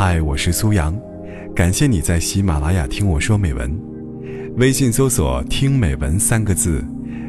[0.00, 0.96] 嗨，我是苏阳，
[1.56, 3.76] 感谢你在喜马拉雅听我说美文。
[4.56, 6.86] 微信搜索“听美文”三个字，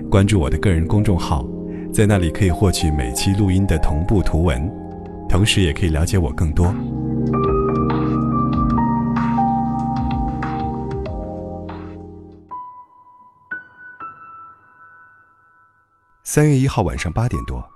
[0.08, 1.44] 关注我的个人公众号，
[1.92, 4.72] 在那里可以获取每期录音的同步图文，
[5.28, 6.72] 同时也可以了解我更多。
[16.24, 17.68] 三月一号晚上八点多，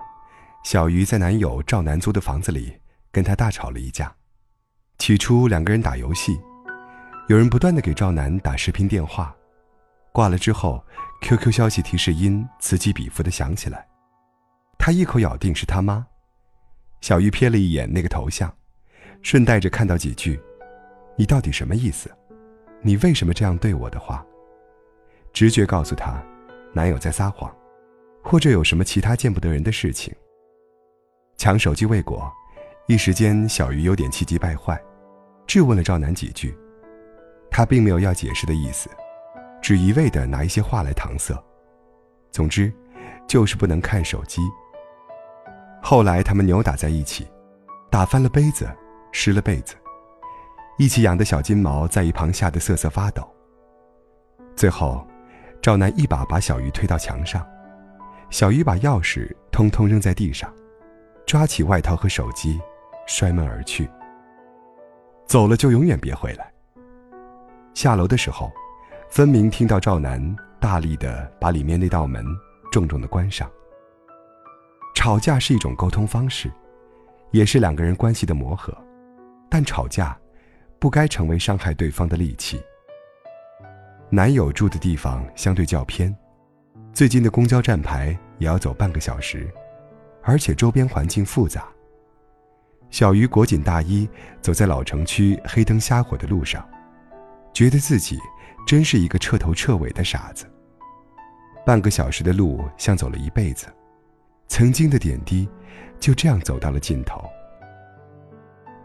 [0.63, 2.73] 小鱼在男友赵南租的房子里
[3.11, 4.13] 跟他大吵了一架。
[4.97, 6.39] 起初两个人打游戏，
[7.27, 9.35] 有人不断的给赵楠打视频电话，
[10.13, 10.81] 挂了之后
[11.21, 13.85] ，QQ 消息提示音此起彼伏的响起来，
[14.77, 16.05] 他一口咬定是他妈。
[17.01, 18.53] 小鱼瞥了一眼那个头像，
[19.21, 20.39] 顺带着看到几句
[21.17, 22.09] ：“你到底什么意思？
[22.81, 24.25] 你为什么这样对我的话？”
[25.33, 26.23] 直觉告诉他，
[26.71, 27.53] 男友在撒谎，
[28.23, 30.15] 或者有什么其他见不得人的事情。
[31.35, 32.31] 抢手机未果。
[32.87, 34.77] 一时间，小鱼有点气急败坏，
[35.47, 36.57] 质问了赵楠几句。
[37.49, 38.89] 他并没有要解释的意思，
[39.61, 41.33] 只一味的拿一些话来搪塞。
[42.31, 42.73] 总之，
[43.27, 44.41] 就是不能看手机。
[45.81, 47.27] 后来他们扭打在一起，
[47.91, 48.67] 打翻了杯子，
[49.11, 49.75] 湿了被子，
[50.79, 53.27] 一起养的小金毛在一旁吓得瑟瑟发抖。
[54.55, 55.05] 最后，
[55.61, 57.45] 赵楠一把把小鱼推到墙上，
[58.31, 60.51] 小鱼把钥匙通通扔在地上，
[61.27, 62.59] 抓起外套和手机。
[63.05, 63.89] 摔门而去。
[65.25, 66.51] 走了就永远别回来。
[67.73, 68.51] 下楼的时候，
[69.09, 72.25] 分明听到赵楠大力的把里面那道门
[72.71, 73.49] 重重的关上。
[74.95, 76.51] 吵架是一种沟通方式，
[77.31, 78.75] 也是两个人关系的磨合，
[79.49, 80.17] 但吵架
[80.79, 82.61] 不该成为伤害对方的利器。
[84.09, 86.15] 男友住的地方相对较偏，
[86.93, 89.51] 最近的公交站牌也要走半个小时，
[90.21, 91.65] 而且周边环境复杂。
[92.93, 94.07] 小鱼裹紧大衣，
[94.39, 96.63] 走在老城区黑灯瞎火的路上，
[97.51, 98.19] 觉得自己
[98.67, 100.45] 真是一个彻头彻尾的傻子。
[101.65, 103.65] 半个小时的路像走了一辈子，
[104.47, 105.49] 曾经的点滴
[105.99, 107.19] 就这样走到了尽头。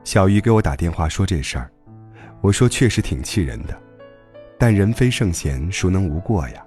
[0.05, 1.71] 小鱼给我打电话说这事儿，
[2.41, 3.78] 我说确实挺气人的，
[4.59, 6.65] 但人非圣贤，孰能无过呀？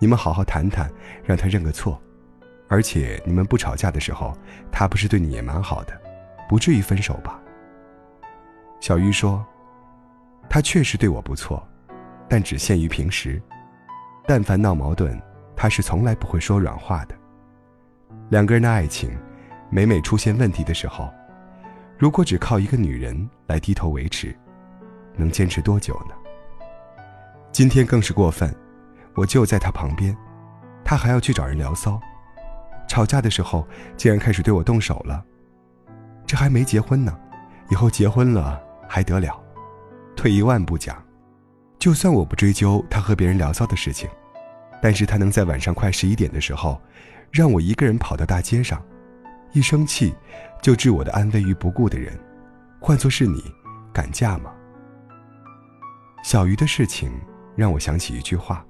[0.00, 0.90] 你们好好谈谈，
[1.24, 2.02] 让他认个错，
[2.66, 4.36] 而且你们不吵架的时候，
[4.72, 6.07] 他不是对你也蛮好的。
[6.48, 7.38] 不至于分手吧？
[8.80, 9.44] 小鱼说
[10.48, 11.62] ：“他确实对我不错，
[12.28, 13.40] 但只限于平时。
[14.26, 15.20] 但凡闹矛盾，
[15.54, 17.14] 他是从来不会说软话的。
[18.30, 19.16] 两个人的爱情，
[19.70, 21.12] 每每出现问题的时候，
[21.98, 24.34] 如果只靠一个女人来低头维持，
[25.16, 26.14] 能坚持多久呢？
[27.52, 28.54] 今天更是过分，
[29.14, 30.16] 我就在他旁边，
[30.84, 32.00] 他还要去找人聊骚，
[32.88, 33.66] 吵架的时候
[33.96, 35.24] 竟然开始对我动手了。”
[36.28, 37.18] 这还没结婚呢，
[37.70, 39.42] 以后结婚了还得了？
[40.14, 41.02] 退一万步讲，
[41.78, 44.10] 就算我不追究他和别人聊骚的事情，
[44.82, 46.78] 但是他能在晚上快十一点的时候，
[47.30, 48.84] 让我一个人跑到大街上，
[49.52, 50.14] 一生气
[50.60, 52.12] 就置我的安危于不顾的人，
[52.78, 53.42] 换作是你，
[53.90, 54.52] 敢嫁吗？
[56.22, 57.10] 小鱼的事情
[57.56, 58.62] 让我想起一句话：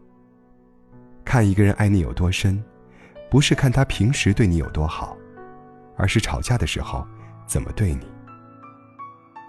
[1.24, 2.62] 看一个人爱你有多深，
[3.28, 5.16] 不是看他平时对你有多好，
[5.96, 7.04] 而是吵架的时候。
[7.48, 8.06] 怎么对你？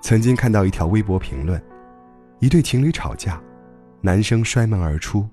[0.02, 1.62] 曾经看到一条微博评论，
[2.40, 3.40] 一对情侣吵架，
[4.00, 5.28] 男生摔门而出，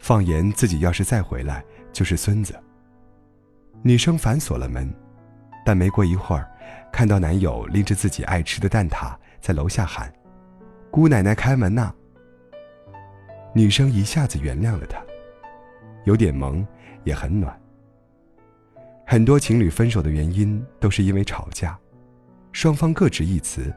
[0.00, 2.54] 放言自己要是再回来就是孙子。
[3.82, 4.92] 女生反锁了门，
[5.64, 6.50] 但没过一会儿，
[6.92, 10.12] 看到男友拎着自己爱吃的蛋挞在楼下喊
[10.90, 11.94] ：“姑奶奶开门呐！”
[13.54, 15.00] 女生一下子原谅了他，
[16.04, 16.66] 有点萌，
[17.04, 17.56] 也很暖。
[19.08, 21.78] 很多情侣分手的原因都是因为吵架，
[22.50, 23.72] 双方各执一词，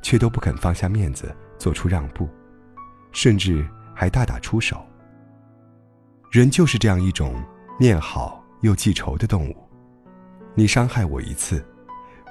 [0.00, 2.28] 却都不肯放下面子做出让步，
[3.10, 4.86] 甚至还大打出手。
[6.30, 7.34] 人就是这样一种
[7.80, 9.56] 念好又记仇的动物，
[10.54, 11.64] 你伤害我一次，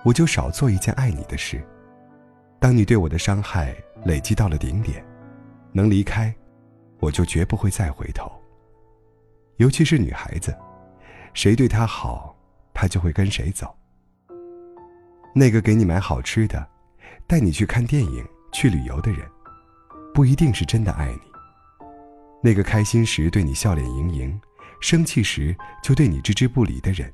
[0.05, 1.61] 我就少做一件爱你的事。
[2.59, 3.75] 当你对我的伤害
[4.05, 5.05] 累积到了顶点，
[5.73, 6.33] 能离开，
[7.01, 8.31] 我就绝不会再回头。
[9.57, 10.55] 尤其是女孩子，
[11.33, 12.36] 谁对她好？
[12.79, 13.75] 他就会跟谁走。
[15.33, 16.63] 那个给你买好吃的，
[17.25, 19.27] 带你去看电影、去旅游的人，
[20.13, 21.21] 不一定是真的爱你。
[22.43, 24.39] 那个开心时对你笑脸盈盈，
[24.79, 27.11] 生气时就对你置之不理的人，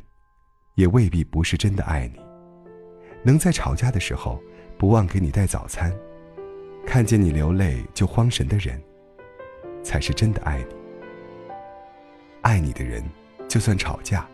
[0.76, 2.20] 也未必不是真的爱你。
[3.24, 4.44] 能在吵架的时候
[4.78, 5.96] 不忘给你带早餐，
[6.86, 8.84] 看见你流泪就慌神的人，
[9.82, 10.76] 才是真的爱你。
[12.42, 13.02] 爱你的人，
[13.48, 14.28] 就算吵架。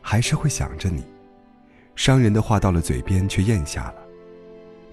[0.00, 1.04] 还是会想着你，
[1.94, 3.94] 伤人的话到了嘴边却咽下了，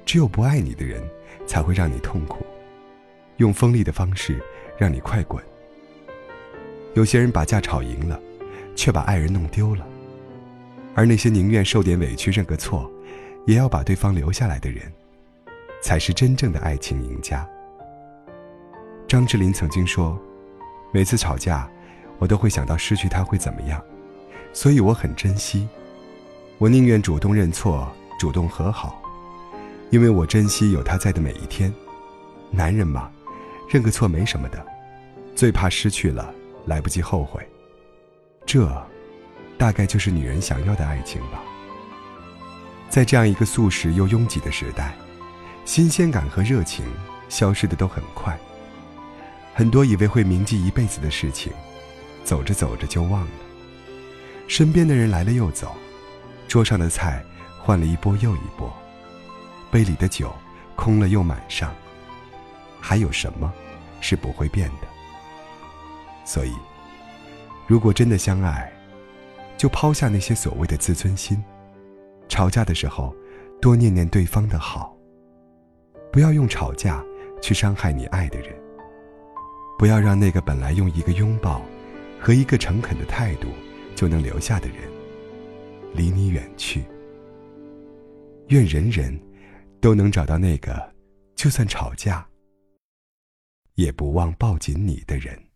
[0.06, 1.02] 只有不爱你的人，
[1.46, 2.46] 才会让你痛苦，
[3.38, 4.44] 用锋利的方式
[4.78, 5.44] 让你快滚。
[6.94, 8.20] 有些人把架吵赢了，
[8.76, 9.86] 却把爱人弄丢了。
[10.96, 12.92] 而那些宁愿受点委屈、认个错，
[13.46, 14.92] 也要把对方留下来的人，
[15.82, 17.48] 才是真正的爱情赢家。
[19.08, 20.20] 张智霖曾经说
[20.92, 21.70] ：“每次吵架，
[22.18, 23.80] 我都会想到失去他会怎么样，
[24.58, 25.68] 所以我很珍惜。
[26.58, 27.88] 我宁愿主动认错、
[28.18, 29.00] 主动和好，
[29.92, 31.72] 因为我珍惜有他在的每一天。
[32.50, 33.12] 男人嘛，
[33.70, 34.66] 认个错没什么的，
[35.36, 36.34] 最怕失去了
[36.66, 37.48] 来不及后悔。
[38.48, 38.68] 这。”
[39.60, 41.40] 大概就是女人想要的爱情吧。
[42.90, 44.96] 在这样一个速食又拥挤的时代，
[45.66, 46.84] 新鲜感和热情
[47.30, 48.36] 消失的都很快。
[49.54, 51.54] 很多以为会铭记一辈子的事情，
[52.24, 53.47] 走着走着就忘了。
[54.48, 55.76] 身边的人来了又走，
[56.48, 57.24] 桌上的菜
[57.62, 58.72] 换了一波又一波，
[59.70, 60.34] 杯里的酒
[60.76, 61.74] 空了又满上。
[62.80, 63.52] 还有什么
[64.00, 64.88] 是不会变的？
[66.24, 66.54] 所以，
[67.68, 68.72] 如果真的相爱，
[69.58, 71.44] 就抛下那些所谓的自尊心，
[72.30, 73.14] 吵架的时候，
[73.62, 74.96] 多念念对方的好。
[76.12, 77.04] 不要用吵架
[77.42, 78.56] 去伤害你爱的人。
[79.78, 81.62] 不要让那个本来用一个拥抱
[82.20, 83.48] 和一个诚恳的态度
[83.98, 84.78] 就能留下的人，
[85.96, 86.86] 离你远去。
[88.50, 89.20] 愿人人
[89.82, 90.94] 都能找到那个，
[91.36, 92.24] 就算吵架，
[93.74, 95.47] 也不忘抱紧你的人。